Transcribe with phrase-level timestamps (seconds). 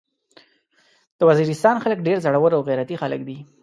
[1.17, 3.37] د وزيرستان خلک ډير زړور او غيرتي خلک دي.